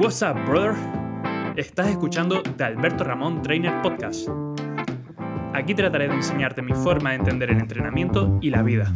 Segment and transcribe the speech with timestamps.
[0.00, 0.74] What's up, brother?
[1.56, 4.26] Estás escuchando The Alberto Ramón Trainer Podcast.
[5.52, 8.90] Aquí trataré de enseñarte mi forma de entender el entrenamiento y la vida.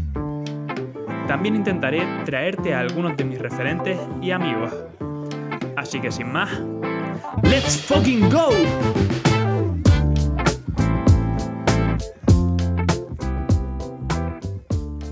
[1.28, 4.72] También intentaré traerte a algunos de mis referentes y amigos.
[5.76, 6.50] Así que sin más,
[7.42, 8.48] ¡Let's fucking go!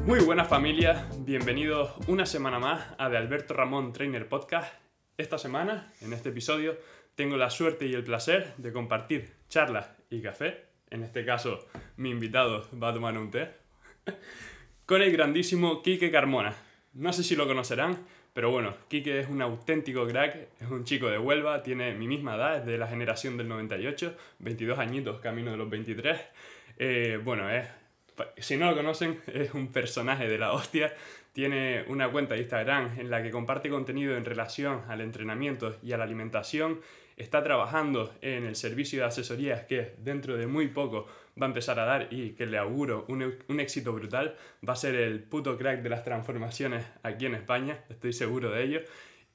[0.06, 4.81] Muy buenas familias, bienvenidos una semana más a The Alberto Ramón Trainer Podcast.
[5.18, 6.78] Esta semana, en este episodio,
[7.14, 10.64] tengo la suerte y el placer de compartir charlas y café.
[10.88, 13.50] En este caso, mi invitado va a tomar un té.
[14.86, 16.56] Con el grandísimo Quique Carmona.
[16.94, 17.98] No sé si lo conocerán,
[18.32, 22.36] pero bueno, Quique es un auténtico crack, es un chico de Huelva, tiene mi misma
[22.36, 26.20] edad, es de la generación del 98, 22 añitos, camino de los 23.
[26.78, 27.48] Eh, bueno,
[28.38, 30.94] si no lo conocen, es un personaje de la hostia.
[31.32, 35.92] Tiene una cuenta de Instagram en la que comparte contenido en relación al entrenamiento y
[35.92, 36.80] a la alimentación.
[37.16, 41.06] Está trabajando en el servicio de asesorías que dentro de muy poco
[41.40, 44.36] va a empezar a dar y que le auguro un, un éxito brutal.
[44.66, 48.64] Va a ser el puto crack de las transformaciones aquí en España, estoy seguro de
[48.64, 48.80] ello.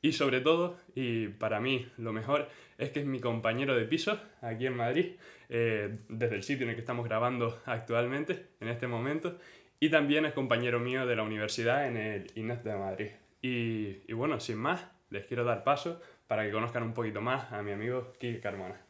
[0.02, 4.20] Y sobre todo, y para mí lo mejor, es que es mi compañero de piso
[4.42, 5.16] aquí en Madrid,
[5.50, 9.40] eh, desde el sitio en el que estamos grabando actualmente, en este momento,
[9.80, 13.10] y también es compañero mío de la universidad en el INES de Madrid.
[13.42, 17.52] Y, y bueno, sin más, les quiero dar paso para que conozcan un poquito más
[17.52, 18.82] a mi amigo Kike Carmona.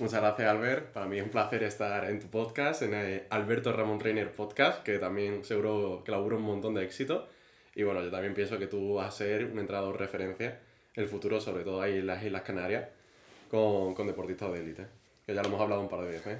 [0.00, 0.92] Muchas gracias, Albert.
[0.92, 4.82] Para mí es un placer estar en tu podcast, en el Alberto Ramón Trainer Podcast,
[4.82, 7.28] que también seguro que laburo un montón de éxito.
[7.76, 10.58] Y bueno, yo también pienso que tú vas a ser un entrenador referencia
[10.94, 12.88] en el futuro, sobre todo ahí en las Islas Canarias,
[13.48, 14.86] con, con deportistas de élite,
[15.26, 16.38] que ya lo hemos hablado un par de veces.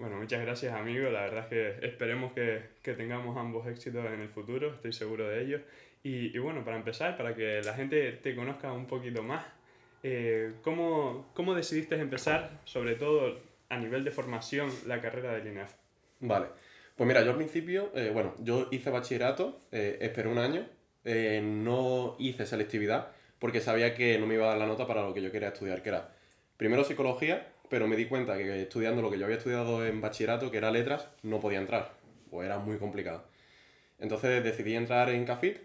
[0.00, 1.10] Bueno, muchas gracias, amigo.
[1.10, 5.28] La verdad es que esperemos que, que tengamos ambos éxitos en el futuro, estoy seguro
[5.28, 5.60] de ello.
[6.02, 9.44] Y, y, bueno, para empezar, para que la gente te conozca un poquito más,
[10.02, 15.70] eh, ¿cómo, ¿cómo decidiste empezar, sobre todo a nivel de formación, la carrera del INEF?
[16.20, 16.46] Vale.
[16.96, 20.66] Pues mira, yo al principio, eh, bueno, yo hice bachillerato, eh, esperé un año,
[21.04, 23.08] eh, no hice selectividad
[23.38, 25.48] porque sabía que no me iba a dar la nota para lo que yo quería
[25.48, 26.14] estudiar, que era
[26.56, 30.50] primero psicología, pero me di cuenta que estudiando lo que yo había estudiado en bachillerato,
[30.50, 31.92] que era letras, no podía entrar,
[32.30, 33.24] o era muy complicado.
[33.98, 35.58] Entonces decidí entrar en CAFIT,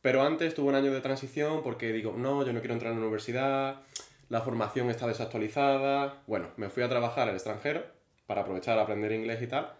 [0.00, 3.00] pero antes tuve un año de transición porque digo, no, yo no quiero entrar en
[3.00, 3.82] la universidad,
[4.28, 6.22] la formación está desactualizada.
[6.26, 7.84] Bueno, me fui a trabajar al extranjero
[8.26, 9.72] para aprovechar a aprender inglés y tal.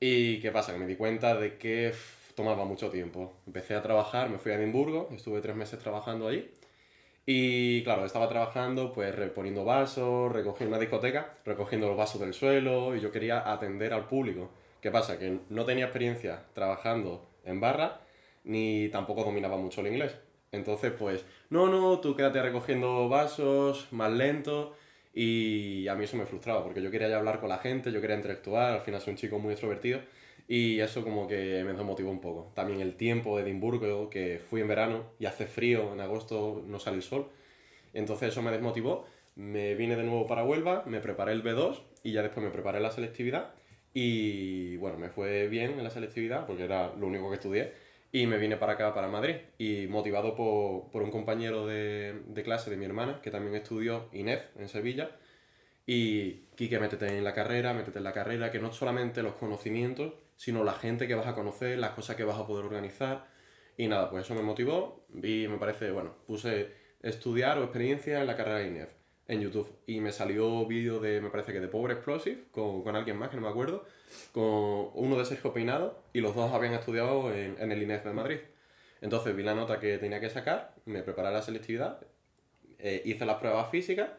[0.00, 0.72] ¿Y qué pasa?
[0.72, 1.94] Que me di cuenta de que
[2.34, 3.32] tomaba mucho tiempo.
[3.46, 6.50] Empecé a trabajar, me fui a Edimburgo, estuve tres meses trabajando allí.
[7.26, 12.94] Y claro, estaba trabajando, pues reponiendo vasos, recogiendo una discoteca, recogiendo los vasos del suelo,
[12.94, 14.50] y yo quería atender al público.
[14.80, 15.18] ¿Qué pasa?
[15.18, 18.00] Que no tenía experiencia trabajando en barra,
[18.44, 20.16] ni tampoco dominaba mucho el inglés.
[20.52, 24.74] Entonces, pues, no, no, tú quédate recogiendo vasos, más lento.
[25.14, 28.00] Y a mí eso me frustraba, porque yo quería ya hablar con la gente, yo
[28.00, 30.00] quería interactuar, al final soy un chico muy extrovertido,
[30.46, 32.52] y eso como que me desmotivó un poco.
[32.54, 36.78] También el tiempo de Edimburgo, que fui en verano y hace frío, en agosto no
[36.78, 37.28] sale el sol,
[37.94, 39.06] entonces eso me desmotivó.
[39.36, 42.80] Me vine de nuevo para Huelva, me preparé el B2 y ya después me preparé
[42.80, 43.54] la selectividad.
[43.94, 47.72] Y bueno, me fue bien en la selectividad porque era lo único que estudié.
[48.12, 52.42] Y me vine para acá, para Madrid, y motivado por, por un compañero de, de,
[52.44, 55.10] clase de mi hermana, que también estudió INEF en Sevilla.
[55.84, 60.12] Y, Quique, métete en la carrera, métete en la carrera, que no solamente los conocimientos,
[60.36, 63.26] sino la gente que vas a conocer, las cosas que vas a poder organizar.
[63.76, 66.72] Y nada, pues eso me motivó y me parece, bueno, puse
[67.02, 68.90] estudiar o experiencia en la carrera de INEF
[69.26, 69.68] en YouTube.
[69.86, 73.30] Y me salió vídeo de, me parece que de Power Explosive, con, con alguien más,
[73.30, 73.84] que no me acuerdo,
[74.32, 78.12] con uno de Sergio Peinado, y los dos habían estudiado en, en el INEF de
[78.12, 78.38] Madrid.
[79.00, 82.00] Entonces vi la nota que tenía que sacar, me preparé la selectividad,
[82.78, 84.10] eh, hice las pruebas físicas,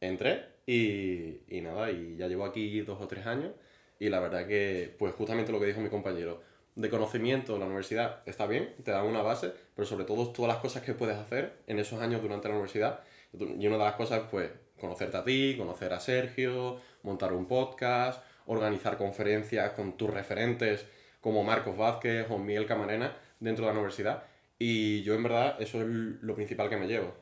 [0.00, 3.52] entré y, y, nada, y ya llevo aquí dos o tres años.
[3.98, 6.40] Y la verdad que, pues justamente lo que dijo mi compañero,
[6.76, 10.62] de conocimiento la universidad está bien, te da una base, pero sobre todo todas las
[10.62, 13.00] cosas que puedes hacer en esos años durante la universidad
[13.32, 14.50] y una de las cosas, pues,
[14.80, 20.86] conocerte a ti, conocer a Sergio, montar un podcast, organizar conferencias con tus referentes
[21.20, 24.22] como Marcos Vázquez o Miguel Camarena dentro de la universidad.
[24.58, 27.12] Y yo, en verdad, eso es lo principal que me llevo.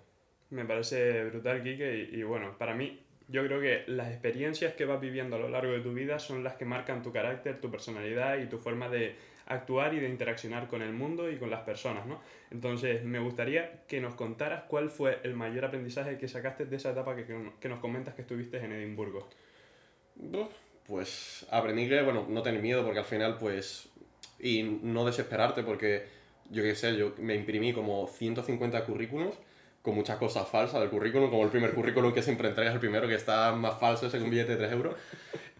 [0.50, 4.84] Me parece brutal, Kike, y, y bueno, para mí, yo creo que las experiencias que
[4.84, 7.70] vas viviendo a lo largo de tu vida son las que marcan tu carácter, tu
[7.70, 11.60] personalidad y tu forma de actuar y de interaccionar con el mundo y con las
[11.60, 12.20] personas, ¿no?
[12.50, 16.90] Entonces, me gustaría que nos contaras cuál fue el mayor aprendizaje que sacaste de esa
[16.90, 17.24] etapa que,
[17.60, 19.28] que nos comentas que estuviste en Edimburgo.
[20.86, 23.88] Pues aprendí que, bueno, no tener miedo porque al final, pues,
[24.38, 26.04] y no desesperarte porque,
[26.50, 29.36] yo qué sé, yo me imprimí como 150 currículums
[29.86, 33.06] con muchas cosas falsas del currículum, como el primer currículum que siempre entregas el primero,
[33.06, 34.96] que está más falso ese que billete de 3 euros.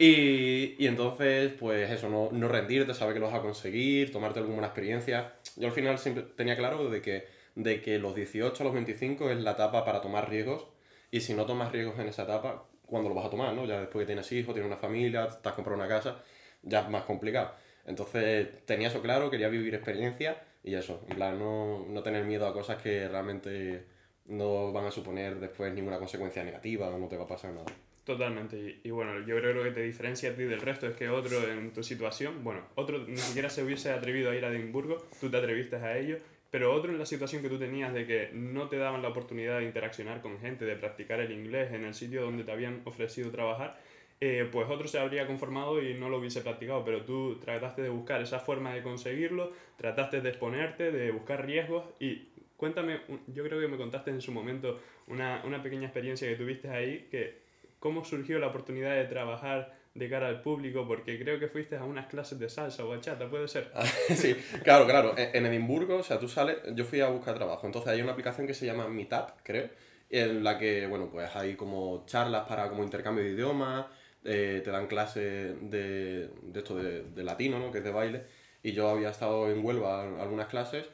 [0.00, 4.40] Y, y entonces, pues eso, no, no rendirte, saber que lo vas a conseguir, tomarte
[4.40, 5.34] alguna experiencia.
[5.54, 9.30] Yo al final siempre tenía claro de que, de que los 18 a los 25
[9.30, 10.66] es la etapa para tomar riesgos,
[11.12, 13.54] y si no tomas riesgos en esa etapa, ¿cuándo lo vas a tomar?
[13.54, 13.64] ¿no?
[13.64, 16.20] Ya después que tienes hijos, tienes una familia, te has comprado una casa,
[16.62, 17.52] ya es más complicado.
[17.86, 22.48] Entonces tenía eso claro, quería vivir experiencia y eso, en plan, no, no tener miedo
[22.48, 23.94] a cosas que realmente
[24.28, 27.66] no van a suponer después ninguna consecuencia negativa no te va a pasar nada.
[28.04, 30.86] Totalmente, y, y, bueno, yo creo que lo que te diferencia a ti del resto
[30.86, 34.44] es que otro en tu situación, bueno, otro ni siquiera se hubiese atrevido a ir
[34.44, 36.18] a Edimburgo, tú te atreviste a ello,
[36.50, 39.58] pero otro en la situación que tú tenías de que no te daban la oportunidad
[39.58, 43.30] de interaccionar con gente, de practicar el inglés en el sitio donde te habían ofrecido
[43.32, 43.80] trabajar,
[44.20, 47.90] eh, pues otro se habría conformado y no lo hubiese practicado, pero tú trataste de
[47.90, 53.60] buscar esa forma de conseguirlo, trataste de exponerte, de buscar riesgos y cuéntame, yo creo
[53.60, 57.38] que me contaste en su momento una, una pequeña experiencia que tuviste ahí, que
[57.78, 61.84] cómo surgió la oportunidad de trabajar de cara al público, porque creo que fuiste a
[61.84, 63.70] unas clases de salsa o bachata, ¿puede ser?
[64.14, 65.14] sí, claro, claro.
[65.16, 68.46] En Edimburgo, o sea, tú sales, yo fui a buscar trabajo, entonces hay una aplicación
[68.46, 69.70] que se llama Meetup, creo,
[70.10, 73.86] en la que, bueno, pues hay como charlas para como intercambio de idiomas,
[74.24, 77.70] eh, te dan clases de, de esto de, de, latino, ¿no?
[77.70, 78.24] Que es de baile.
[78.62, 80.86] Y yo había estado en Huelva en algunas clases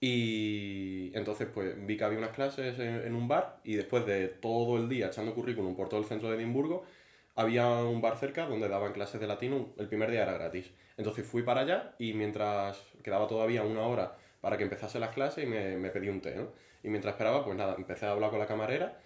[0.00, 4.76] y entonces pues vi que había unas clases en, un bar y después de todo
[4.76, 6.84] el día echando currículum por todo el centro de Edimburgo,
[7.34, 10.70] había un bar cerca donde daban clases de latino, el primer día era gratis.
[10.96, 15.48] Entonces fui para allá y mientras quedaba todavía una hora para que empezase las clases
[15.48, 16.34] me, me pedí un té.
[16.82, 19.00] Y mientras esperaba, pues nada, empecé a hablar con la camarera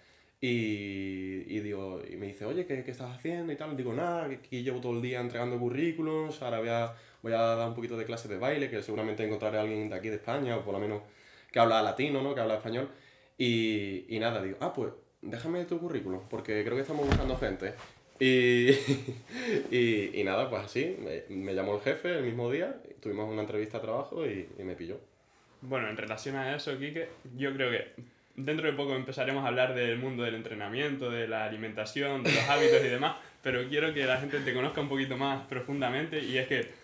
[0.45, 3.53] y, y, digo, y me dice, oye, ¿qué, ¿qué, estás haciendo?
[3.53, 3.77] Y tal.
[3.77, 7.67] Digo, nada, aquí llevo todo el día entregando currículums, ahora voy a, voy a dar
[7.67, 10.57] un poquito de clases de baile, que seguramente encontraré a alguien de aquí de España,
[10.57, 11.01] o por lo menos
[11.51, 12.35] que habla latino, ¿no?
[12.35, 12.89] Que habla español.
[13.37, 17.73] Y, y nada, digo, ah, pues déjame tu currículum, porque creo que estamos buscando gente.
[18.19, 18.69] Y,
[19.71, 23.41] y, y, nada, pues así, me, me, llamó el jefe el mismo día, tuvimos una
[23.41, 24.99] entrevista de trabajo y, y me pilló.
[25.61, 27.93] Bueno, en relación a eso, Kike, yo creo que
[28.35, 32.49] dentro de poco empezaremos a hablar del mundo del entrenamiento, de la alimentación, de los
[32.49, 36.37] hábitos y demás, pero quiero que la gente te conozca un poquito más profundamente y
[36.37, 36.82] es que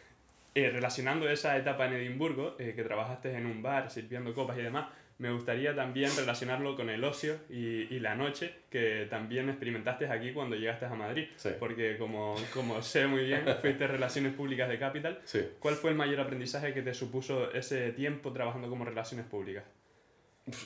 [0.59, 4.61] eh, relacionando esa etapa en Edimburgo, eh, que trabajaste en un bar sirviendo copas y
[4.61, 10.07] demás, me gustaría también relacionarlo con el ocio y, y la noche que también experimentaste
[10.07, 11.27] aquí cuando llegaste a Madrid.
[11.35, 11.49] Sí.
[11.59, 15.19] Porque como, como sé muy bien, fuiste Relaciones Públicas de Capital.
[15.25, 15.41] Sí.
[15.59, 19.63] ¿Cuál fue el mayor aprendizaje que te supuso ese tiempo trabajando como Relaciones Públicas?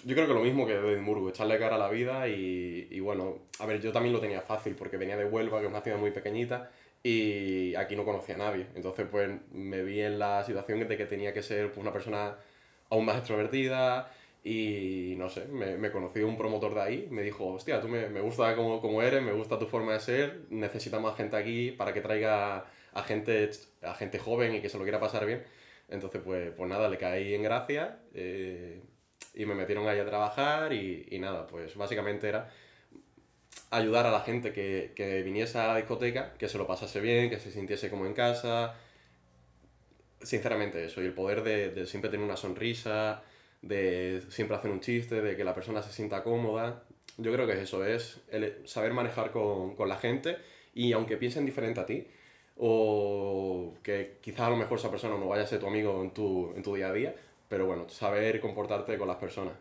[0.05, 2.99] Yo creo que lo mismo que de Edimburgo, echarle cara a la vida y, y,
[2.99, 5.81] bueno, a ver, yo también lo tenía fácil porque venía de Huelva, que es una
[5.81, 6.71] ciudad muy pequeñita,
[7.03, 8.67] y aquí no conocía a nadie.
[8.75, 12.37] Entonces, pues me vi en la situación de que tenía que ser pues, una persona
[12.89, 14.11] aún más extrovertida
[14.43, 18.09] y no sé, me, me conocí un promotor de ahí, me dijo, hostia, tú me,
[18.09, 21.93] me gusta como, como eres, me gusta tu forma de ser, necesitamos gente aquí para
[21.93, 23.49] que traiga a gente,
[23.81, 25.43] a gente joven y que se lo quiera pasar bien.
[25.89, 27.99] Entonces, pues, pues nada, le caí en gracia.
[28.13, 28.81] Eh,
[29.35, 32.49] y me metieron ahí a trabajar y, y, nada, pues básicamente era
[33.71, 37.29] ayudar a la gente que, que, viniese a la discoteca, que se lo pasase bien,
[37.29, 38.75] que se sintiese como en casa.
[40.21, 43.23] Sinceramente eso, y el poder de, de siempre tener una sonrisa,
[43.61, 46.83] de siempre hacer un chiste, de que la persona se sienta cómoda.
[47.17, 50.37] Yo creo que eso es el saber manejar con, con la gente
[50.73, 52.07] y aunque piensen diferente a ti,
[52.57, 56.11] o que quizás a lo mejor esa persona no vaya a ser tu amigo en
[56.11, 57.15] tu, en tu día a día,
[57.47, 59.53] pero bueno, saber comportarte con las personas.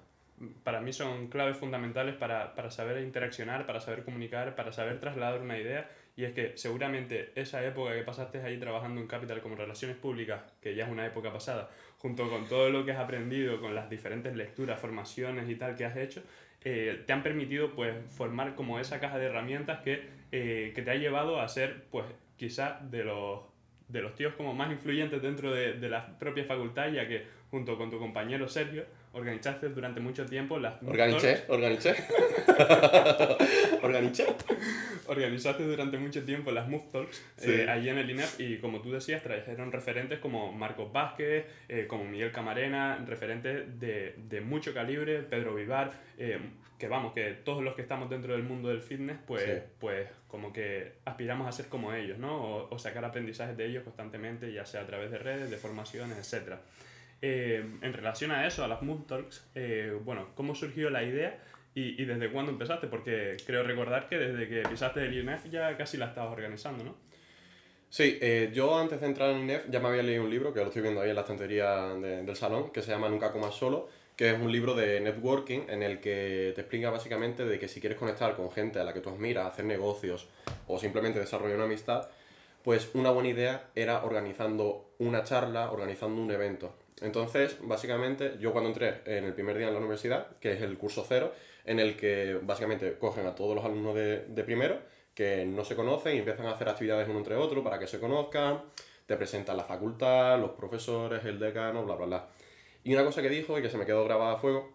[0.65, 5.41] Para mí son claves fundamentales para, para, saber interaccionar, para saber comunicar, para saber trasladar
[5.41, 5.89] una idea.
[6.17, 10.43] Y es que seguramente esa época que pasaste ahí trabajando en Capital como relaciones públicas,
[10.61, 13.89] que ya es una época pasada, junto con todo lo que has aprendido, con las
[13.89, 16.23] diferentes lecturas, formaciones y tal que has hecho,
[16.65, 20.91] eh, te han permitido pues formar como esa caja de herramientas que, eh, que te
[20.91, 23.41] ha llevado a ser pues quizá de los,
[23.89, 27.77] de los tíos como más influyentes dentro de, de la propia facultad, ya que junto
[27.77, 30.83] con tu compañero Sergio, organizaste durante mucho tiempo las...
[30.83, 31.95] Organiché, organiché.
[33.83, 34.27] organiché.
[35.07, 37.51] Organizaste durante mucho tiempo las Move Talks sí.
[37.51, 41.87] eh, allí en el INEF y como tú decías, trajeron referentes como Marcos Vázquez, eh,
[41.87, 46.39] como Miguel Camarena, referentes de, de mucho calibre, Pedro Vivar, eh,
[46.79, 49.53] que vamos, que todos los que estamos dentro del mundo del fitness, pues, sí.
[49.79, 52.43] pues como que aspiramos a ser como ellos, ¿no?
[52.43, 56.17] O, o sacar aprendizajes de ellos constantemente, ya sea a través de redes, de formaciones,
[56.17, 56.61] etcétera.
[57.25, 61.39] Eh, en relación a eso, a las Mood Talks, eh, bueno, ¿cómo surgió la idea
[61.73, 62.89] y, desde cuándo empezaste?
[62.89, 66.97] Porque creo recordar que desde que pisaste el INEF ya casi la estabas organizando, ¿no?
[67.89, 70.61] Sí, eh, yo antes de entrar en INEF ya me había leído un libro, que
[70.61, 73.55] lo estoy viendo ahí en la estantería de, del salón, que se llama Nunca comas
[73.55, 77.69] solo, que es un libro de networking en el que te explica básicamente de que
[77.69, 80.29] si quieres conectar con gente a la que tú admiras, hacer negocios
[80.67, 82.09] o simplemente desarrollar una amistad,
[82.65, 86.82] pues una buena idea era organizando una charla, organizando un evento.
[87.03, 90.79] Entonces, básicamente, yo cuando entré en el primer día en la universidad, que es el
[90.79, 91.33] curso cero,
[91.65, 94.79] en el que básicamente cogen a todos los alumnos de, de primero,
[95.15, 98.01] que no se conocen y empiezan a hacer actividades uno entre otro para que se
[98.01, 98.63] conozcan,
[99.07, 102.29] te presentan la facultad, los profesores, el decano, bla, bla, bla.
[102.85, 104.73] Y una cosa que dijo y que se me quedó grabada a fuego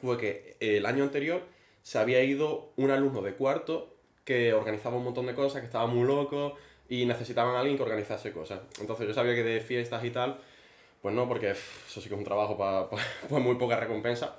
[0.00, 1.42] fue que el año anterior
[1.82, 3.94] se había ido un alumno de cuarto
[4.24, 6.56] que organizaba un montón de cosas, que estaba muy loco
[6.88, 8.60] y necesitaban a alguien que organizase cosas.
[8.80, 10.38] Entonces yo sabía que de fiestas y tal,
[11.04, 14.38] pues no, porque eso sí que es un trabajo para pues muy poca recompensa.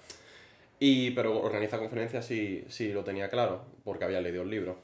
[0.79, 4.79] Y, pero organizar conferencias sí, sí lo tenía claro, porque había leído el libro.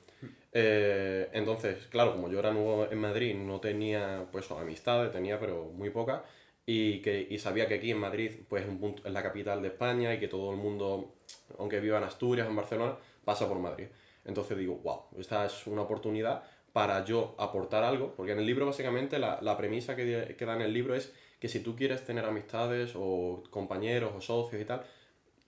[0.53, 5.71] Eh, entonces, claro, como yo era nuevo en Madrid, no tenía pues amistades, tenía pero
[5.73, 6.21] muy pocas.
[6.67, 9.69] Y, que, y sabía que aquí en Madrid pues, un punto, es la capital de
[9.69, 11.15] España y que todo el mundo,
[11.57, 12.95] aunque viva en Asturias, en Barcelona,
[13.25, 13.87] pasa por Madrid.
[14.23, 18.67] Entonces digo, wow, esta es una oportunidad para yo aportar algo, porque en el libro
[18.67, 22.05] básicamente la, la premisa que, que da en el libro es que si tú quieres
[22.05, 24.83] tener amistades o compañeros o socios y tal,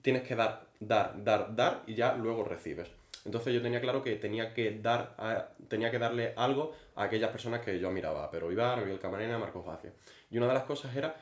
[0.02, 2.88] tienes que dar, dar, dar, dar y ya luego recibes.
[3.24, 7.60] Entonces yo tenía claro que tenía que, dar tenía que darle algo a aquellas personas
[7.60, 9.92] que yo admiraba, pero Ibar, Miguel Camarena, Marcos Vázquez.
[10.30, 11.14] Y una de las cosas era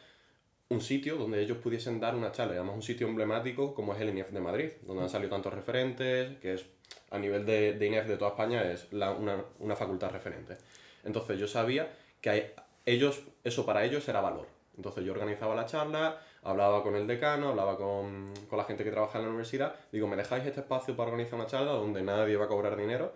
[0.71, 4.09] un sitio donde ellos pudiesen dar una charla, además un sitio emblemático como es el
[4.09, 6.65] INEF de Madrid, donde han salido tantos referentes, que es
[7.11, 10.57] a nivel de, INEF de toda España es una, una, facultad referente.
[11.05, 12.55] Entonces yo sabía que
[12.87, 14.52] ellos, eso para ellos era valor.
[14.77, 18.91] Entonces yo organizaba la charla, hablaba con el decano, hablaba con, con, la gente que
[18.91, 22.37] trabaja en la universidad, digo, ¿me dejáis este espacio para organizar una charla donde nadie
[22.37, 23.13] va a cobrar dinero?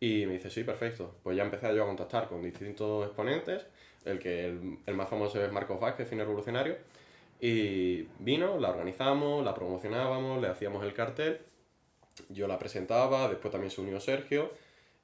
[0.00, 1.14] Y me dice, sí, perfecto.
[1.22, 3.66] Pues ya empecé yo a contactar con distintos exponentes,
[4.04, 6.76] el que el, el más famoso es Marcos Vázquez, cine revolucionario,
[7.40, 11.40] y vino, la organizamos, la promocionábamos, le hacíamos el cartel,
[12.28, 14.50] yo la presentaba, después también se unió Sergio,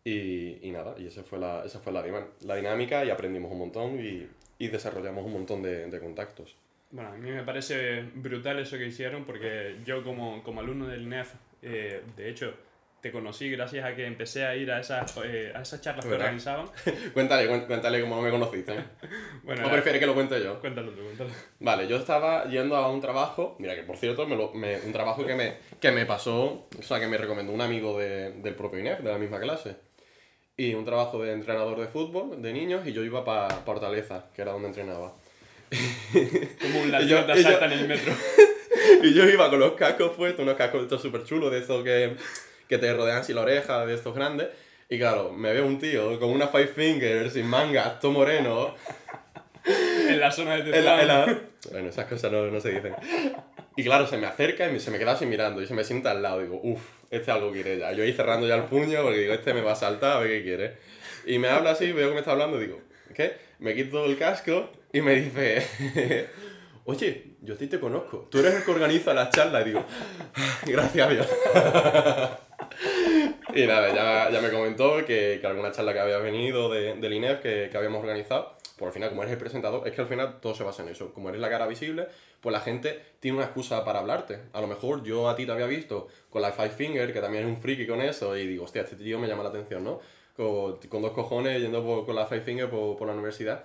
[0.05, 2.05] y, y nada, y esa fue, la, esa fue la,
[2.43, 4.29] la dinámica y aprendimos un montón y,
[4.59, 6.57] y desarrollamos un montón de, de contactos.
[6.91, 11.09] Bueno, a mí me parece brutal eso que hicieron porque yo como, como alumno del
[11.09, 12.55] NEF, eh, de hecho,
[13.03, 16.15] te conocí gracias a que empecé a ir a esas, eh, a esas charlas que
[16.15, 16.67] organizaban.
[17.15, 18.75] cuéntale, cuéntale cómo me conociste.
[19.45, 20.59] bueno, ¿O prefieres que lo cuente yo?
[20.61, 21.31] Cuéntalo tú, cuéntalo.
[21.61, 24.93] Vale, yo estaba yendo a un trabajo, mira que por cierto, me lo, me, un
[24.93, 28.55] trabajo que me, que me pasó, o sea, que me recomendó un amigo de, del
[28.55, 29.77] propio INEF, de la misma clase.
[30.61, 34.43] Y un trabajo de entrenador de fútbol, de niños, y yo iba para Fortaleza, que
[34.43, 35.15] era donde entrenaba.
[36.61, 38.13] Como un latino te asalta en el metro.
[39.05, 42.17] y yo iba con los cascos puestos, unos cascos estos súper chulos, de estos que,
[42.69, 44.49] que te rodean así la oreja, de estos grandes.
[44.91, 48.75] Y claro, me veo un tío con una five finger, sin manga, todo moreno.
[50.19, 52.95] En la zona de la, Bueno, esas cosas no, no, se dicen.
[53.77, 56.11] Y claro, se me acerca y se me queda así mirando y se me sienta
[56.11, 56.41] al lado.
[56.41, 57.93] Digo, uff, este algo quiere ya.
[57.93, 60.31] Yo ahí cerrando ya el puño porque digo, este me va a saltar a ver
[60.31, 60.77] qué quiere.
[61.27, 62.81] Y me habla así, veo que me está hablando y digo,
[63.15, 63.37] ¿qué?
[63.59, 65.67] Me quito el casco y me dice,
[66.85, 69.63] oye, yo a ti te conozco, tú eres el que organiza las charlas.
[69.63, 69.85] Y digo,
[70.67, 71.29] gracias a Dios.
[73.55, 77.13] y nada, ya, ya me comentó que, que, alguna charla que había venido de, del
[77.13, 80.07] INEF que, que habíamos organizado, por al final, como eres el presentador, es que al
[80.07, 81.13] final todo se basa en eso.
[81.13, 82.09] Como eres la cara visible,
[82.41, 84.39] pues la gente tiene una excusa para hablarte.
[84.53, 87.45] A lo mejor yo a ti te había visto con la Five Finger, que también
[87.45, 90.01] es un friki con eso, y digo, hostia, este tío me llama la atención, ¿no?
[90.37, 93.65] Con, dos cojones yendo con la Five Finger por, por la universidad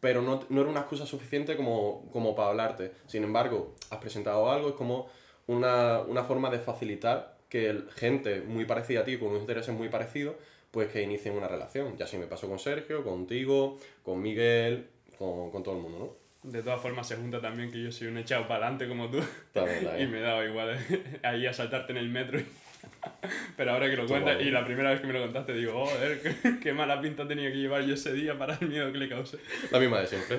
[0.00, 2.92] pero no, no, era una excusa suficiente como, como para hablarte.
[3.06, 5.08] Sin embargo, has presentado algo, es como
[5.46, 9.88] una, una forma de facilitar que gente muy parecida a ti, con unos intereses muy
[9.88, 10.36] parecidos,
[10.70, 11.96] pues que inicien una relación.
[11.96, 16.20] Ya así me pasó con Sergio, contigo, con Miguel, con, con todo el mundo, ¿no?
[16.50, 19.18] De todas formas, se junta también que yo soy un echado para adelante como tú.
[19.98, 20.78] y me daba igual
[21.22, 22.40] ahí a saltarte en el metro
[23.56, 26.20] Pero ahora que lo cuentas, y la primera vez que me lo contaste, digo, joder,
[26.22, 29.08] qué, qué, mala pinta tenía que llevar yo ese día para el miedo que le
[29.08, 29.38] causé.
[29.70, 30.38] La misma de siempre.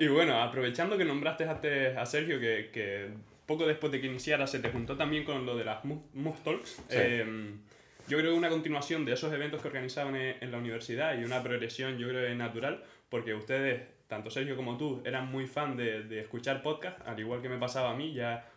[0.00, 3.10] y bueno, aprovechando que nombraste a Sergio, que, que,
[3.46, 6.70] poco después de que iniciara se te juntó también con lo de las Move Talks.
[6.70, 6.82] Sí.
[6.90, 7.54] Eh,
[8.08, 11.42] yo creo que una continuación de esos eventos que organizaban en la universidad y una
[11.42, 16.20] progresión, yo creo, natural, porque ustedes, tanto Sergio como tú, eran muy fan de, de
[16.20, 18.48] escuchar podcast, al igual que me pasaba a mí, ya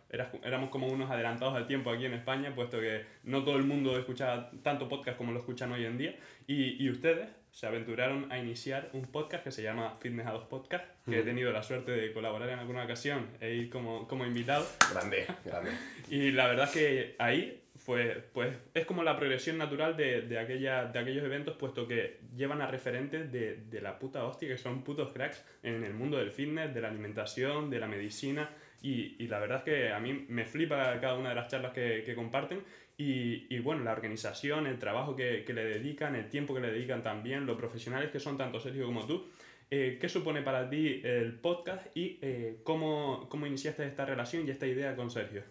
[0.42, 3.98] éramos como unos adelantados al tiempo aquí en España, puesto que no todo el mundo
[3.98, 6.16] escuchaba tanto podcast como lo escuchan hoy en día.
[6.46, 10.44] Y, y ustedes se aventuraron a iniciar un podcast que se llama Fitness a dos
[10.44, 14.24] Podcast, que he tenido la suerte de colaborar en alguna ocasión e ir como, como
[14.24, 14.66] invitado.
[14.92, 15.70] Grande, grande.
[16.10, 20.38] y la verdad es que ahí fue, pues es como la progresión natural de, de,
[20.38, 24.58] aquella, de aquellos eventos, puesto que llevan a referentes de, de, la puta hostia, que
[24.58, 28.50] son putos cracks en el mundo del fitness, de la alimentación, de la medicina,
[28.82, 31.72] y, y la verdad es que a mí me flipa cada una de las charlas
[31.72, 32.62] que, que comparten,
[32.96, 36.70] y, y, bueno, la organización, el trabajo que, que, le dedican, el tiempo que le
[36.70, 39.24] dedican también, los profesionales que son tanto Sergio como tú.
[39.70, 44.50] Eh, ¿Qué supone para ti el podcast y eh, cómo, cómo iniciaste esta relación y
[44.50, 45.44] esta idea con Sergio?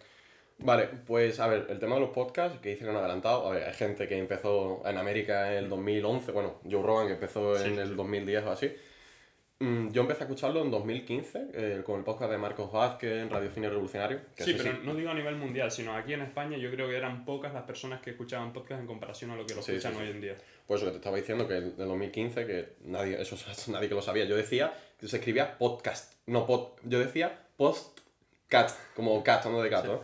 [0.58, 3.72] Vale, pues a ver, el tema de los podcasts que hicieron adelantado, a ver, hay
[3.72, 7.80] gente que empezó en América en el 2011, bueno, Joe Rogan que empezó en sí,
[7.80, 8.70] el 2010 o así.
[9.62, 13.28] Mm, yo empecé a escucharlo en 2015 eh, con el podcast de Marcos Vázquez en
[13.28, 14.20] Radio Cine Revolucionario.
[14.34, 14.78] Que sí, pero sí.
[14.84, 17.64] no digo a nivel mundial, sino aquí en España yo creo que eran pocas las
[17.64, 20.38] personas que escuchaban podcast en comparación a lo que lo sí, escuchan hoy en día.
[20.66, 23.36] Pues eso que te estaba diciendo, que en 2015, que nadie, eso
[23.70, 28.70] nadie que lo sabía, yo decía que se escribía podcast, no pod, yo decía postcat,
[28.96, 30.02] como cat, no de gato.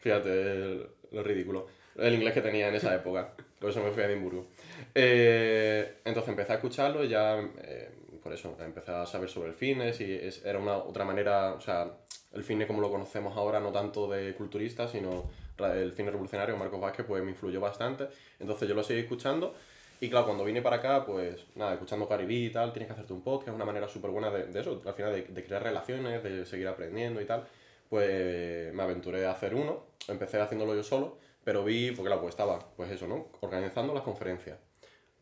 [0.00, 1.68] Fíjate lo ridículo.
[1.96, 3.32] El inglés que tenía en esa época.
[3.58, 4.46] Por eso me fui a Edimburgo.
[4.94, 7.90] Eh, entonces empecé a escucharlo y ya, eh,
[8.30, 11.60] por eso, empecé a saber sobre el fitness y es, era una otra manera, o
[11.60, 11.90] sea,
[12.32, 15.24] el fitness como lo conocemos ahora, no tanto de culturista, sino
[15.58, 18.06] el fitness revolucionario, Marcos Vázquez, pues me influyó bastante.
[18.38, 19.54] Entonces yo lo seguí escuchando.
[20.00, 23.12] Y claro, cuando vine para acá, pues nada, escuchando Caribí y tal, tienes que hacerte
[23.12, 25.62] un podcast, es una manera súper buena de, de, eso, al final de, de crear
[25.62, 27.46] relaciones, de seguir aprendiendo y tal
[27.90, 32.34] pues me aventuré a hacer uno, empecé haciéndolo yo solo, pero vi, porque claro, pues
[32.34, 33.26] estaba, pues eso, ¿no?
[33.40, 34.58] Organizando las conferencias,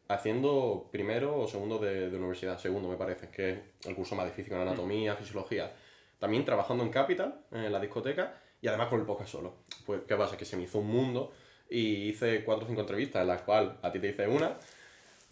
[0.08, 4.26] haciendo primero o segundo de, de universidad, segundo me parece, que es el curso más
[4.26, 5.72] difícil en anatomía, fisiología,
[6.18, 9.54] también trabajando en Capital, en la discoteca, y además con el podcast solo.
[9.86, 10.36] Pues, ¿qué pasa?
[10.36, 11.32] Que se me hizo un mundo
[11.70, 14.56] y hice cuatro o cinco entrevistas, en las cuales a ti te hice una,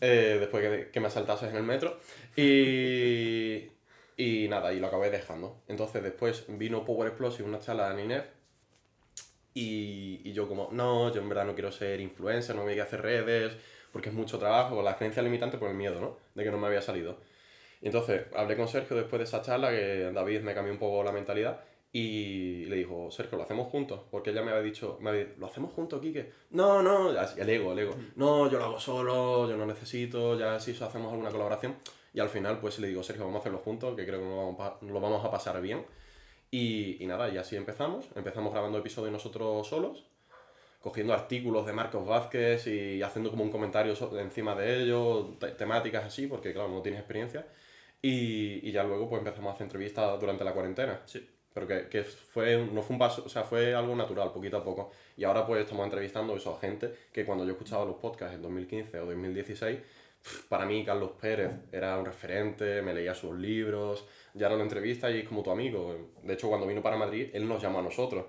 [0.00, 1.99] eh, después que, que me asaltases en el metro,
[2.37, 3.71] y,
[4.16, 5.62] y nada, y lo acabé dejando.
[5.68, 8.26] Entonces después vino Power Explosive, una charla de Ninef.
[9.54, 12.80] Y, y yo como, no, yo en verdad no quiero ser influencer, no me voy
[12.80, 13.56] a hacer redes,
[13.97, 16.19] porque es mucho trabajo, la creencia limitante por el miedo, ¿no?
[16.35, 17.17] De que no me había salido.
[17.81, 21.03] Y entonces hablé con Sergio después de esa charla, que David me cambió un poco
[21.03, 24.03] la mentalidad, y le dijo, Sergio, ¿lo hacemos juntos?
[24.11, 26.31] Porque ella me había dicho, me había, ¿lo hacemos juntos, Kike?
[26.50, 27.95] No, no, el ego, el ego.
[28.17, 31.76] No, yo lo hago solo, yo no necesito, ya si hacemos alguna colaboración.
[32.13, 34.37] Y al final, pues le digo, Sergio, vamos a hacerlo juntos, que creo que lo
[34.37, 35.87] vamos lo vamos a pasar bien.
[36.50, 38.04] Y, y, nada, y así empezamos.
[38.15, 40.04] Empezamos grabando episodios nosotros solos,
[40.80, 46.04] cogiendo artículos de Marcos Vázquez y haciendo como un comentario encima de ellos, te temáticas
[46.04, 47.47] así, porque claro, no tienes experiencia.
[48.02, 51.00] Y, y, ya luego pues empezamos a hacer entrevistas durante la cuarentena.
[51.06, 51.28] Sí.
[51.52, 54.65] Pero que, que, fue, no fue un paso, o sea, fue algo natural, poquito a
[54.65, 54.91] poco.
[55.17, 58.43] Y ahora pues estamos entrevistando eso, a gente que cuando yo escuchaba los podcasts en
[58.43, 59.78] 2015 o 2016
[60.49, 65.10] para mí Carlos Pérez era un referente, me leía sus libros, ya no lo entrevista
[65.10, 66.10] y es como tu amigo.
[66.23, 68.26] De hecho, cuando vino para Madrid, él nos llamó a nosotros.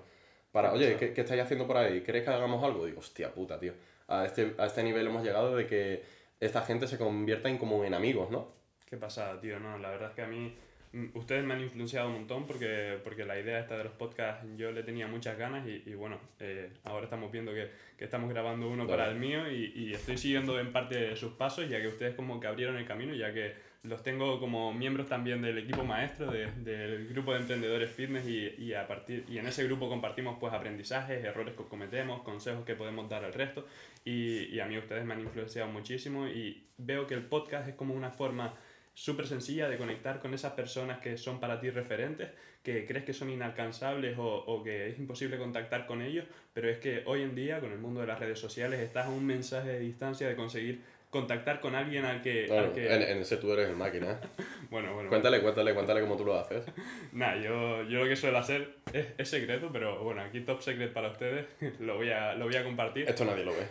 [0.52, 2.00] Para, oye, ¿qué, ¿qué, estáis haciendo por ahí?
[2.02, 2.86] ¿Queréis que hagamos algo?
[2.86, 3.74] Digo, hostia puta, tío.
[4.08, 6.02] A este, a este nivel hemos llegado de que
[6.40, 8.48] esta gente se convierta en como en amigos, ¿no?
[8.86, 9.60] Qué pasada, tío.
[9.60, 10.54] No, la verdad es que a mí
[10.92, 14.46] Mm, ustedes me han influenciado un montón porque, porque la idea esta de los podcasts
[14.56, 18.30] yo le tenía muchas ganas y, y bueno, eh, ahora estamos viendo que, que, estamos
[18.30, 21.88] grabando uno para el mío y, y, estoy siguiendo en parte sus pasos ya que
[21.88, 25.84] ustedes como que abrieron el camino ya que los tengo como miembros también del equipo
[25.84, 29.88] maestro de, del grupo de emprendedores fitness y, y, a partir, y en ese grupo
[29.88, 33.66] compartimos pues aprendizajes, errores que cometemos, consejos que podemos dar al resto.
[34.04, 37.74] Y, y a mí ustedes me han influenciado muchísimo y veo que el podcast es
[37.74, 38.54] como una forma
[38.98, 42.30] súper sencilla de conectar con esas personas que son para ti referentes,
[42.64, 46.78] que crees que son inalcanzables o, o, que es imposible contactar con ellos, pero es
[46.78, 49.68] que hoy en día, con el mundo de las redes sociales, estás a un mensaje
[49.68, 52.46] de distancia de conseguir contactar con alguien al que...
[52.46, 52.86] Claro, al que...
[52.86, 54.20] En, en, ese tú eres el máquina.
[54.70, 55.08] bueno, bueno.
[55.08, 56.64] Cuéntale, cuéntale, cuéntale cómo tú lo haces.
[57.12, 60.92] Nada, yo, yo lo que suelo hacer es, es, secreto, pero bueno, aquí top secret
[60.92, 61.46] para ustedes,
[61.80, 63.08] lo voy a, lo voy a compartir.
[63.08, 63.66] Esto nadie lo ve.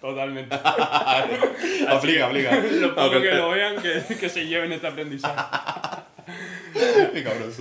[0.00, 0.54] Totalmente.
[1.88, 2.56] aplica, aplica.
[2.56, 3.22] Lo poco okay.
[3.22, 6.04] que lo vean, que, que se lleven este aprendizaje.
[7.12, 7.52] Qué cabrón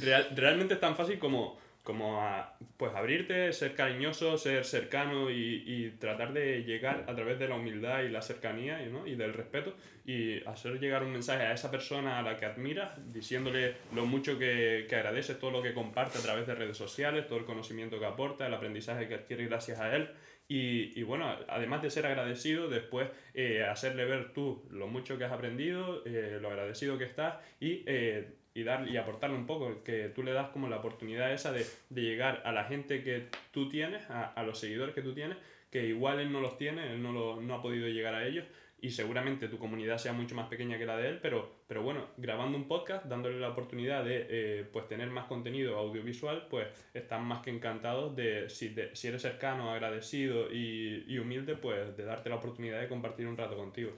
[0.00, 5.64] Real, realmente es tan fácil como, como a, pues abrirte, ser cariñoso, ser cercano y,
[5.66, 9.06] y, tratar de llegar a través de la humildad y la cercanía ¿no?
[9.06, 12.92] y del respeto y hacer llegar un mensaje a esa persona a la que admiras,
[13.12, 17.26] diciéndole lo mucho que, que agradeces todo lo que comparte a través de redes sociales,
[17.26, 20.08] todo el conocimiento que aporta, el aprendizaje que adquiere gracias a él
[20.48, 25.24] y, y, bueno, además de ser agradecido, después eh, hacerle ver tú lo mucho que
[25.24, 29.82] has aprendido, eh, lo agradecido que estás y, eh, y, dar, y aportarle un poco,
[29.82, 33.28] que tú le das como la oportunidad esa de, de llegar a la gente que
[33.50, 35.38] tú tienes, a, a, los seguidores que tú tienes,
[35.70, 38.44] que igual él no los tiene, él no, lo, no ha podido llegar a ellos
[38.82, 42.08] y seguramente tu comunidad sea mucho más pequeña que la de él, pero, pero bueno,
[42.16, 47.24] grabando un podcast, dándole la oportunidad de eh, pues tener más contenido audiovisual, pues están
[47.24, 52.28] más que encantados de, si, si eres cercano, agradecido y, y, humilde, pues de darte
[52.28, 53.92] la oportunidad de compartir un rato contigo.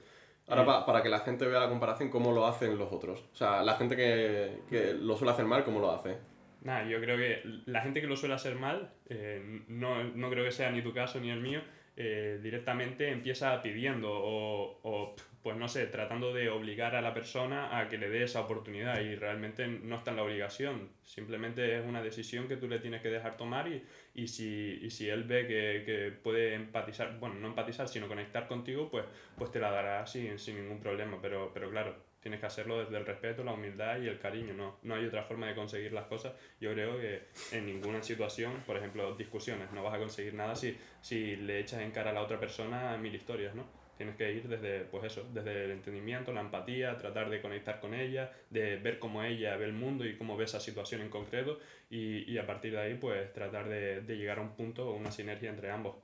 [0.46, 3.24] Ahora, para que la gente vea la comparación, cómo lo hacen los otros.
[3.33, 6.18] O sea, la gente que, que lo suele hacer mal, ¿cómo lo hace?
[6.64, 10.44] Nada, yo creo que la gente que lo suele hacer mal, eh, no, no creo
[10.44, 11.61] que sea ni tu caso ni el mío,
[11.96, 17.78] eh, directamente empieza pidiendo o, o, pues no sé, tratando de obligar a la persona
[17.78, 21.85] a que le dé esa oportunidad y realmente no está en la obligación, simplemente es
[21.85, 25.24] una decisión que tú le tienes que dejar tomar y, y, si, y si él
[25.24, 29.04] ve que, que, puede empatizar, bueno, no empatizar, sino conectar contigo, pues,
[29.37, 32.96] pues te la dará sin, sin ningún problema, pero, pero claro, tienes que hacerlo desde
[32.96, 36.07] el respeto, la humildad y el cariño, no, no hay otra forma de conseguir las
[36.07, 36.33] cosas.
[36.59, 40.74] Yo creo que en ninguna situación, por ejemplo, discusiones, no vas a conseguir nada si,
[41.02, 43.83] si le echas en cara a la otra persona mil historias, ¿no?
[43.96, 47.94] Tienes que ir desde, pues eso, desde el entendimiento, la empatía, tratar de conectar con
[47.94, 51.59] ella, de ver cómo ella ve el mundo y cómo ve esa situación en concreto
[51.90, 54.96] y, y a partir de ahí, pues tratar de, de llegar a un punto o
[54.96, 55.96] una sinergia entre ambos.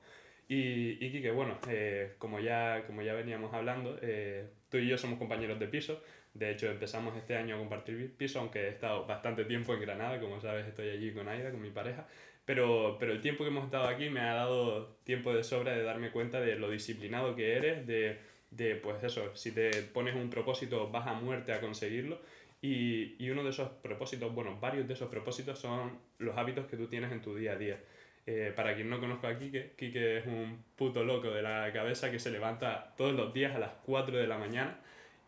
[0.47, 4.97] Y, y Kike, bueno, eh, como, ya, como ya veníamos hablando, eh, tú y yo
[4.97, 6.01] somos compañeros de piso.
[6.33, 10.19] De hecho, empezamos este año a compartir piso, aunque he estado bastante tiempo en Granada,
[10.19, 12.05] como sabes, estoy allí con Aida, con mi pareja.
[12.45, 15.83] Pero, pero el tiempo que hemos estado aquí me ha dado tiempo de sobra de
[15.83, 18.19] darme cuenta de lo disciplinado que eres, de,
[18.51, 22.19] de pues eso, si te pones un propósito vas a muerte a conseguirlo.
[22.61, 26.77] Y, y uno de esos propósitos, bueno, varios de esos propósitos son los hábitos que
[26.77, 27.79] tú tienes en tu día a día.
[28.27, 32.11] Eh, para quien no conozca a Kike, Kike es un puto loco de la cabeza
[32.11, 34.79] que se levanta todos los días a las 4 de la mañana.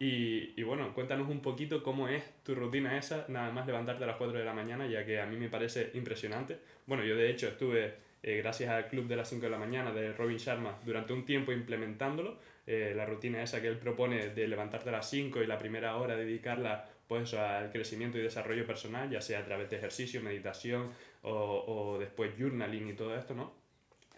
[0.04, 4.08] Y, y, bueno, cuéntanos un poquito cómo es tu rutina esa, nada más levantarte a
[4.08, 6.60] las 4 de la mañana, ya que a mí me parece impresionante.
[6.86, 9.94] Bueno, yo de hecho estuve, eh, gracias al club de las 5 de la mañana
[9.94, 12.38] de Robin Sharma, durante un tiempo implementándolo.
[12.68, 15.96] Eh, la rutina esa que él propone de levantarte a las 5 y la primera
[15.96, 20.92] hora dedicarla pues al crecimiento y desarrollo personal, ya sea a través de ejercicio, meditación
[21.22, 23.54] o, o después journaling y todo esto, ¿no?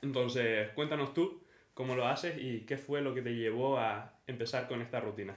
[0.02, 1.44] Entonces, cuéntanos tú
[1.76, 5.36] cómo lo haces y qué fue lo que te llevó a empezar con esta rutina.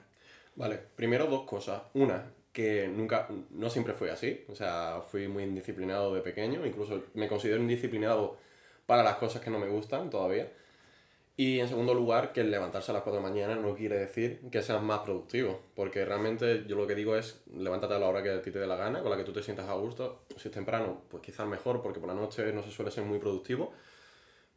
[0.58, 1.82] Vale, primero dos cosas.
[1.94, 4.44] Una, que nunca, no siempre fue así.
[4.48, 8.36] O sea, fui muy indisciplinado de pequeño, incluso me considero indisciplinado
[8.84, 10.52] para las cosas que no me gustan todavía.
[11.36, 13.96] Y en segundo lugar, que el levantarse a las 4 de la mañana no quiere
[13.98, 18.08] decir que seas más productivo, porque realmente yo lo que digo es levántate a la
[18.08, 19.74] hora que a ti te dé la gana, con la que tú te sientas a
[19.74, 20.22] gusto.
[20.36, 23.20] Si es temprano, pues quizás mejor, porque por la noche no se suele ser muy
[23.20, 23.72] productivo.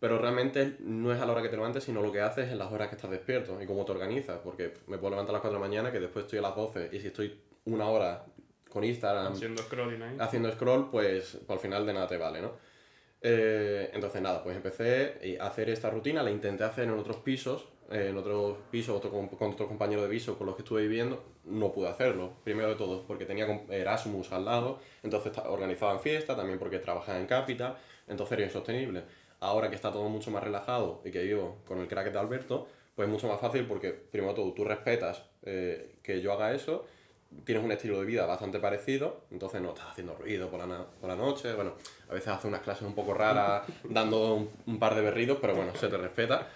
[0.02, 2.58] Pero realmente no es a la hora que te levantes, sino lo que haces en
[2.58, 4.40] las horas que estás despierto y cómo te organizas.
[4.44, 6.56] Porque me puedo levantar a las 4 de la mañana, que después estoy a las
[6.56, 8.26] 12, y si estoy una hora
[8.68, 10.18] con Instagram haciendo scrolling ahí.
[10.20, 12.54] haciendo scroll, pues, pues al final de nada te vale, ¿no?
[13.22, 17.68] Eh, entonces nada, pues empecé a hacer esta rutina, la intenté hacer en otros pisos,
[17.92, 21.24] eh, en otros pisos otro, con otros compañeros de piso con los que estuve viviendo,
[21.46, 26.58] no pude hacerlo, primero de todo porque tenía Erasmus al lado, entonces organizaban fiestas, también
[26.58, 29.04] porque trabajaba en Capital, entonces era insostenible.
[29.42, 32.68] Ahora que está todo mucho más relajado y que vivo con el crack de Alberto,
[32.96, 36.86] pues es mucho más fácil porque primero todo tú respetas eh, que yo haga eso,
[37.44, 41.10] tienes un estilo de vida bastante parecido, entonces no estás haciendo ruido por la, por
[41.10, 41.74] la noche, bueno,
[42.10, 45.56] a veces haces unas clases un poco raras dando un, un par de berridos, pero
[45.56, 46.48] bueno, se te respeta.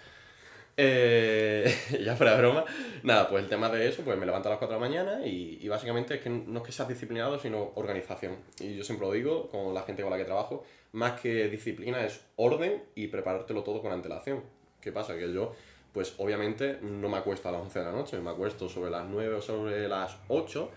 [0.76, 2.64] Eh, ya fuera broma,
[3.02, 5.26] nada, pues el tema de eso, pues me levanto a las 4 de la mañana
[5.26, 8.36] y, y, básicamente es que no es que seas disciplinado, sino organización.
[8.60, 12.04] Y yo siempre lo digo con la gente con la que trabajo, más que disciplina
[12.04, 14.42] es orden y preparártelo todo con antelación.
[14.80, 15.16] ¿Qué pasa?
[15.16, 15.54] Que yo
[15.96, 19.06] pues obviamente no me acuesto a las 11 de la noche, me acuesto sobre las
[19.06, 20.70] 9 o sobre las 8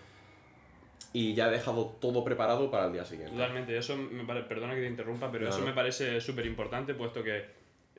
[1.11, 3.33] y ya he dejado todo preparado para el día siguiente.
[3.33, 6.93] Totalmente, eso me parece, perdona que te interrumpa, pero no, eso me parece súper importante
[6.93, 7.43] puesto que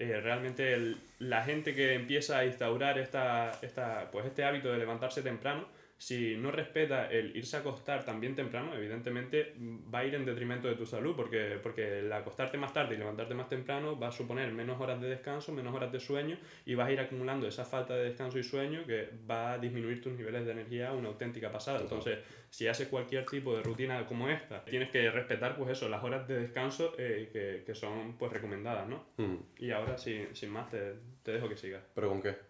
[0.00, 4.78] eh, realmente el, la gente que empieza a instaurar esta, esta, pues este hábito de
[4.78, 5.66] levantarse temprano,
[6.00, 9.52] si no respeta el irse a acostar también temprano, evidentemente
[9.94, 12.98] va a ir en detrimento de tu salud, porque, porque el acostarte más tarde y
[12.98, 16.74] levantarte más temprano va a suponer menos horas de descanso, menos horas de sueño, y
[16.74, 20.14] vas a ir acumulando esa falta de descanso y sueño que va a disminuir tus
[20.14, 21.80] niveles de energía a una auténtica pasada.
[21.82, 26.02] Entonces, si haces cualquier tipo de rutina como esta, tienes que respetar pues eso, las
[26.02, 29.04] horas de descanso eh, que, que, son pues recomendadas, ¿no?
[29.18, 29.36] Mm.
[29.58, 31.82] Y ahora, sin, sin más, te, te dejo que sigas.
[31.94, 32.49] ¿Pero con qué?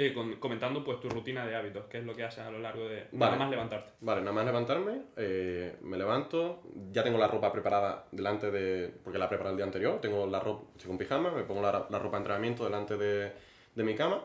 [0.00, 2.60] Eh, con, comentando pues tu rutina de hábitos, qué es lo que haces a lo
[2.60, 3.08] largo de...
[3.10, 3.32] Vale.
[3.32, 3.92] Nada más levantarte.
[4.00, 8.94] Vale, nada más levantarme, eh, me levanto, ya tengo la ropa preparada delante de...
[9.02, 11.88] porque la preparé el día anterior, tengo la ropa, estoy con pijama, me pongo la,
[11.90, 13.32] la ropa de entrenamiento delante de,
[13.74, 14.22] de mi cama,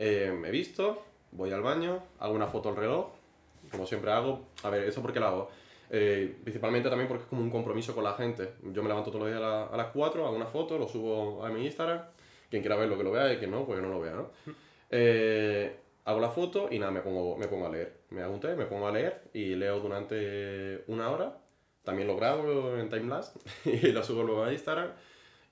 [0.00, 3.06] eh, me visto, voy al baño, hago una foto al reloj,
[3.70, 5.50] como siempre hago, a ver, ¿eso por qué lo hago?
[5.90, 8.54] Eh, principalmente también porque es como un compromiso con la gente.
[8.64, 10.88] Yo me levanto todos los días a, la, a las 4, hago una foto, lo
[10.88, 12.00] subo a mi Instagram,
[12.50, 14.30] quien quiera verlo que lo vea y quien no, pues no lo vea, ¿no?
[14.90, 18.00] Eh, hago la foto y nada, me pongo, me pongo a leer.
[18.10, 21.38] Me hago un té, me pongo a leer y leo durante una hora.
[21.82, 24.92] También lo grabo en timelapse y lo subo luego a Instagram.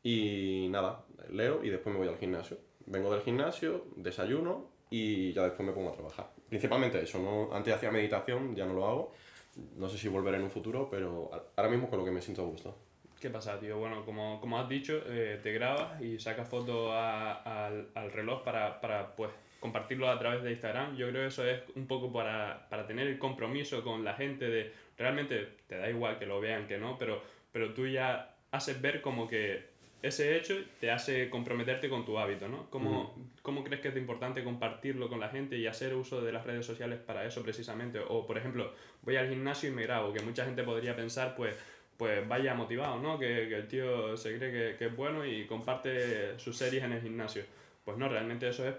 [0.03, 2.59] Y nada, leo y después me voy al gimnasio.
[2.87, 6.33] Vengo del gimnasio, desayuno y ya después me pongo a trabajar.
[6.49, 7.55] Principalmente eso, ¿no?
[7.55, 9.13] antes hacía meditación, ya no lo hago.
[9.77, 12.43] No sé si volveré en un futuro, pero ahora mismo con lo que me siento
[12.43, 12.77] a gusto.
[13.23, 13.79] ¿Qué pasa, tío?
[13.79, 18.81] Bueno, como, como has dicho, eh, te grabas y sacas fotos al, al reloj para,
[18.81, 19.31] para pues,
[19.61, 20.97] compartirlo a través de Instagram.
[20.97, 24.47] Yo creo que eso es un poco para, para tener el compromiso con la gente
[24.47, 28.83] de realmente te da igual que lo vean que no, pero, pero tú ya haces
[28.83, 29.71] ver como que
[30.03, 32.69] ese hecho te hace comprometerte con tu hábito, ¿no?
[32.71, 36.45] ¿Cómo, ¿Cómo, crees que es importante compartirlo con la gente y hacer uso de las
[36.45, 38.01] redes sociales para eso precisamente?
[38.01, 41.55] O, por ejemplo, voy al gimnasio y me grabo, que mucha gente podría pensar, pues,
[42.03, 43.17] pues vaya motivado, ¿no?
[43.17, 46.95] Que, que el tío se cree que, que, es bueno y comparte sus series en
[46.95, 47.45] el gimnasio.
[47.85, 48.75] Pues no, realmente eso es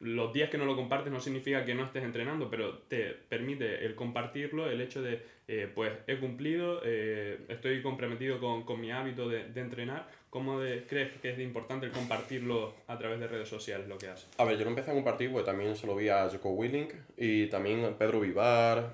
[0.00, 3.86] los días que no lo compartes no significa que no estés entrenando, pero te permite
[3.86, 8.90] el compartirlo, el hecho de, eh, pues he cumplido, eh, estoy comprometido con, con mi
[8.90, 10.08] hábito de, de, entrenar.
[10.28, 14.08] ¿Cómo de, crees que es importante el compartirlo a través de redes sociales, lo que
[14.08, 14.28] haces?
[14.38, 16.88] A ver, yo lo empecé a compartir porque también se lo vi a Joko Willing
[17.16, 18.92] y también Pedro Vivar,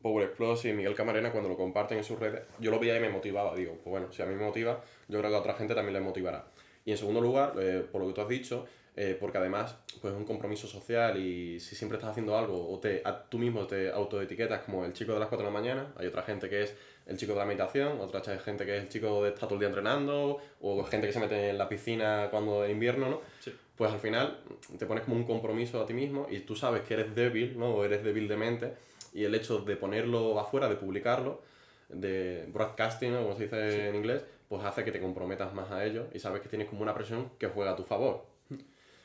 [0.00, 2.42] Power Explosive y Miguel Camarena cuando lo comparten en sus redes.
[2.58, 3.54] Yo lo veía y me motivaba.
[3.54, 5.94] Digo, pues bueno, si a mí me motiva, yo creo que a otra gente también
[5.94, 6.44] le motivará.
[6.84, 10.12] Y en segundo lugar, eh, por lo que tú has dicho, eh, porque además pues
[10.12, 13.66] es un compromiso social y si siempre estás haciendo algo o te, a, tú mismo
[13.66, 16.64] te autoetiquetas como el chico de las 4 de la mañana, hay otra gente que
[16.64, 16.74] es
[17.06, 19.60] el chico de la meditación, otra gente que es el chico de estar todo el
[19.60, 23.20] día entrenando o gente que se mete en la piscina cuando es invierno, ¿no?
[23.38, 23.54] Sí.
[23.76, 24.40] Pues al final
[24.78, 27.74] te pones como un compromiso a ti mismo y tú sabes que eres débil, ¿no?
[27.74, 28.74] O eres débil de mente
[29.12, 31.40] y el hecho de ponerlo afuera, de publicarlo,
[31.88, 33.80] de broadcasting, como se dice sí.
[33.80, 36.82] en inglés, pues hace que te comprometas más a ello y sabes que tienes como
[36.82, 38.26] una presión que juega a tu favor.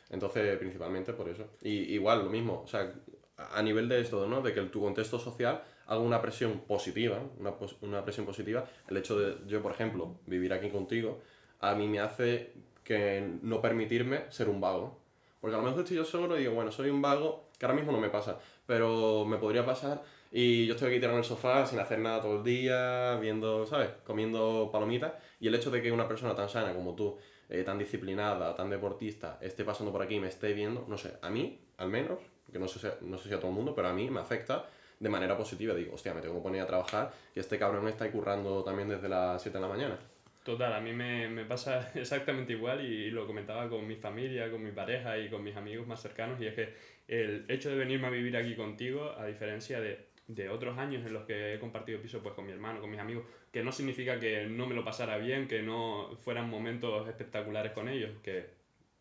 [0.09, 1.47] Entonces, principalmente por eso.
[1.61, 2.93] Y igual, lo mismo, o sea,
[3.37, 4.41] a nivel de esto, ¿no?
[4.41, 9.19] De que tu contexto social haga una presión positiva, una, una presión positiva, el hecho
[9.19, 11.21] de yo, por ejemplo, vivir aquí contigo,
[11.59, 14.99] a mí me hace que no permitirme ser un vago.
[15.45, 17.75] Porque a lo mejor estoy yo solo y digo, bueno, soy un vago, que ahora
[17.75, 21.23] mismo no me pasa, pero me podría pasar y yo estoy aquí tirado en el
[21.23, 23.91] sofá sin hacer nada todo el día, viendo, ¿sabes?
[24.03, 25.13] Comiendo palomitas.
[25.39, 28.71] Y el hecho de que una persona tan sana como tú eh, tan disciplinada, tan
[28.71, 32.17] deportista, esté pasando por aquí y me esté viendo, no sé, a mí, al menos,
[32.51, 34.21] que no sé, si, no sé si a todo el mundo, pero a mí me
[34.21, 34.65] afecta
[34.99, 35.75] de manera positiva.
[35.75, 39.08] Digo, hostia, me tengo que poner a trabajar y este cabrón está currando también desde
[39.08, 39.99] las 7 de la mañana.
[40.45, 44.63] Total, a mí me, me pasa exactamente igual y, lo comentaba con mi familia, con
[44.63, 46.73] mi pareja y con mis amigos más cercanos y es que
[47.08, 51.13] el hecho de venirme a vivir aquí contigo, a diferencia de de otros años en
[51.13, 54.19] los que he compartido piso pues con mi hermano, con mis amigos, que no significa
[54.19, 58.45] que no me lo pasara bien, que no fueran momentos espectaculares con ellos, que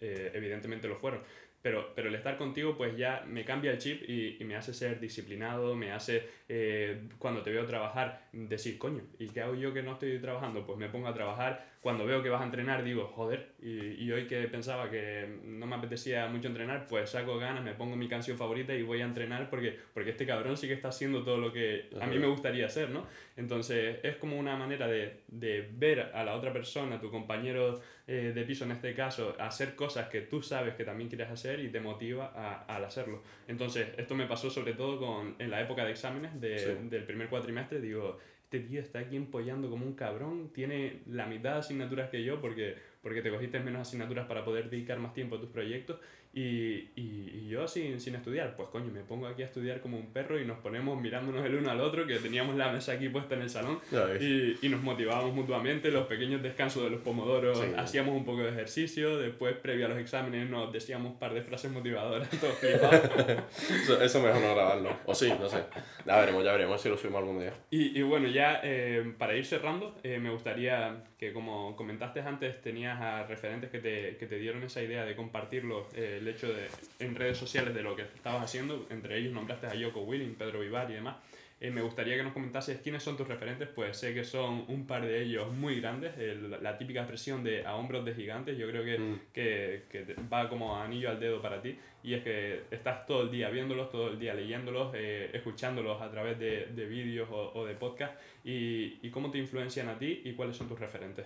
[0.00, 1.20] eh, evidentemente lo fueron,
[1.62, 4.74] pero, pero el estar contigo pues ya me cambia el chip y, y me hace
[4.74, 9.72] ser disciplinado, me hace eh, cuando te veo trabajar decir, coño, ¿y qué hago yo
[9.72, 10.66] que no estoy trabajando?
[10.66, 14.12] Pues me pongo a trabajar, cuando veo que vas a entrenar digo, joder, y, y
[14.12, 18.08] hoy que pensaba que no me apetecía mucho entrenar, pues saco ganas, me pongo mi
[18.08, 21.38] canción favorita y voy a entrenar porque, porque este cabrón sí que está haciendo todo
[21.38, 23.06] lo que a mí me gustaría hacer, ¿no?
[23.36, 28.32] Entonces es como una manera de, de ver a la otra persona, tu compañero eh,
[28.34, 31.68] de piso en este caso, hacer cosas que tú sabes que también quieres hacer y
[31.68, 33.22] te motiva a, al hacerlo.
[33.48, 36.88] Entonces, esto me pasó sobre todo con, en la época de exámenes de, sí.
[36.88, 37.80] del primer cuatrimestre.
[37.80, 42.22] Digo, este tío está aquí empollando como un cabrón, tiene la mitad de asignaturas que
[42.22, 45.98] yo porque, porque te cogiste menos asignaturas para poder dedicar más tiempo a tus proyectos
[46.34, 49.96] y, y, y, yo sin, sin estudiar, pues coño, me pongo aquí a estudiar como
[49.96, 53.08] un perro y nos ponemos mirándonos el uno al otro, que teníamos la mesa aquí
[53.08, 53.78] puesta en el salón
[54.20, 57.66] y, y, nos motivábamos mutuamente, los pequeños descansos de los pomodoros, sí.
[57.76, 61.42] hacíamos un poco de ejercicio, después previo a los exámenes nos decíamos un par de
[61.42, 65.62] frases motivadoras, todos eso, eso mejor no grabarlo, o sí, no sé,
[66.04, 67.52] ya veremos, ya veremos si lo subimos algún día.
[67.70, 72.60] Y, y bueno, ya eh, para ir cerrando, eh, me gustaría que como comentaste antes,
[72.60, 75.86] tenías a referentes que te, que te dieron esa idea de compartirlo.
[75.94, 79.66] Eh, el hecho de, en redes sociales de lo que estabas haciendo, entre ellos nombraste
[79.66, 81.16] a Yoko Willing, Pedro Vivar y demás.
[81.60, 84.86] Eh, me gustaría que nos comentases quiénes son tus referentes, pues sé que son un
[84.86, 88.68] par de ellos muy grandes, el, la típica expresión de a hombros de gigantes, yo
[88.68, 89.20] creo que, mm.
[89.32, 93.30] que, que, va como anillo al dedo para ti, y es que estás todo el
[93.30, 97.64] día viéndolos, todo el día leyéndolos, eh, escuchándolos a través de, de vídeos o, o,
[97.64, 101.24] de podcast, y, y cómo te influencian a ti y cuáles son tus referentes.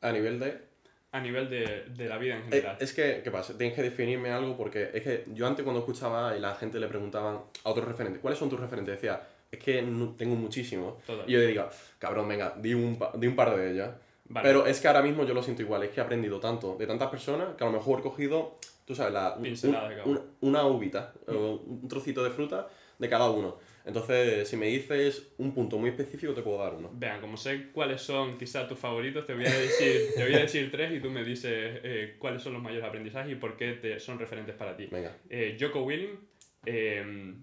[0.00, 0.73] A nivel de
[1.14, 2.76] a nivel de, de, la vida en general.
[2.80, 3.56] Es que, ¿qué pasa?
[3.56, 6.88] Tienes que definirme algo porque es que yo antes cuando escuchaba y la gente le
[6.88, 8.96] preguntaban a otros referentes, ¿cuáles son tus referentes?
[8.96, 10.94] Decía, es que no, tengo muchísimos.
[11.26, 11.68] Y yo digo,
[12.00, 13.90] cabrón, venga, di un, di un par de ellas.
[14.28, 14.48] Vale.
[14.48, 16.86] Pero es que ahora mismo yo lo siento igual, es que he aprendido tanto de
[16.86, 19.56] tantas personas que a lo mejor he cogido Tú sabes, la, un-
[20.04, 23.56] un- una uvita, o un trocito de fruta de cada uno.
[23.86, 26.90] Entonces, si me dices un punto muy específico, te puedo dar uno.
[26.94, 30.38] Vean, como sé cuáles son quizás tus favoritos, te voy a decir, te voy a
[30.38, 33.72] decir tres y tú me dices eh, cuáles son los mayores aprendizajes y por qué
[33.74, 34.88] te, son referentes para ti.
[34.90, 35.14] Venga.
[35.28, 36.18] Eh, Joko Willing,
[36.64, 37.34] eh,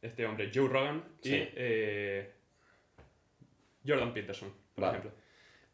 [0.00, 1.48] este hombre Joe Rogan y Sí.
[1.56, 2.30] eh,
[3.86, 4.98] Jordan Peterson, por Vale.
[4.98, 5.20] ejemplo.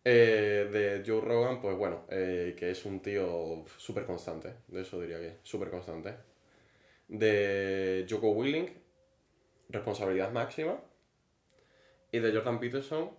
[0.02, 5.00] Eh, de Joe Rogan, pues bueno, eh, que es un tío súper constante, de eso
[5.00, 6.14] diría que súper constante.
[7.08, 8.70] De Joko Willing,
[9.68, 10.76] responsabilidad máxima.
[12.12, 13.10] Y de Jordan Peterson,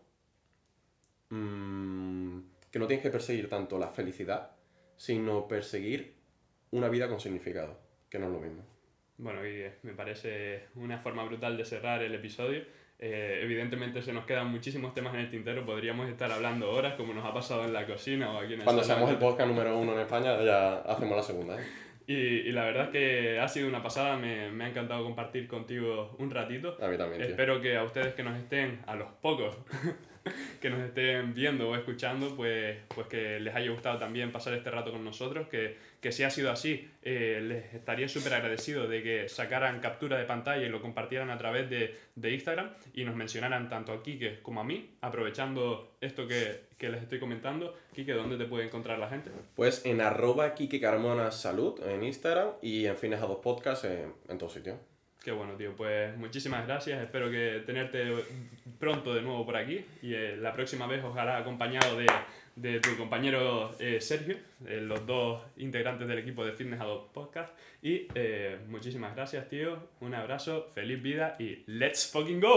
[1.29, 2.39] mm,
[2.71, 4.51] que no tienes que perseguir tanto la felicidad,
[4.95, 6.15] sino perseguir
[6.71, 7.77] una vida con significado,
[8.10, 8.63] que no es lo mismo.
[9.17, 12.63] Bueno, y eh, me parece una forma brutal de cerrar el episodio.
[12.99, 17.13] Eh, evidentemente se nos quedan muchísimos temas en el tintero, podríamos estar hablando horas como
[17.13, 19.77] nos ha pasado en la cocina o aquí en el Cuando seamos el podcast número
[19.77, 21.62] uno en España, ya hacemos la segunda.
[21.62, 21.65] ¿eh?
[22.08, 25.46] Y, y la verdad es que ha sido una pasada, me, me ha encantado compartir
[25.48, 26.78] contigo un ratito.
[26.82, 27.30] A mí también, tío.
[27.32, 29.58] Espero que a ustedes que nos estén, a los pocos
[30.62, 34.70] que nos estén viendo o escuchando, pues, pues que les haya gustado también pasar este
[34.72, 39.04] rato con nosotros, que, que si ha sido así, eh, les estaría súper agradecido de
[39.04, 43.16] que sacaran captura de pantalla y lo compartieran a través de, de Instagram y nos
[43.16, 47.76] mencionaran tanto a Kike como a mí, aprovechando esto que, que les estoy comentando.
[47.94, 49.32] Kike, ¿dónde te puede encontrar la gente?
[49.56, 54.13] Pues en arroba Kike Carmona Salud en Instagram y en Fines a dos Podcasts en,
[54.28, 54.80] en todo sitio.
[55.28, 55.74] Qué bueno, tío.
[55.76, 57.04] Pues muchísimas gracias.
[57.04, 58.13] Espero que tenerte
[58.80, 59.84] pronto de nuevo por aquí.
[60.02, 62.06] Y eh, la próxima vez ojalá acompañado de,
[62.56, 67.54] de tu compañero eh, Sergio, eh, los dos integrantes del equipo de Fitness Adopt Podcast.
[67.82, 69.90] Y eh, muchísimas gracias, tío.
[70.00, 72.56] Un abrazo, feliz vida y let's fucking go.